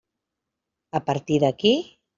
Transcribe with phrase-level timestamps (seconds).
[1.01, 1.77] A partir d'aquí?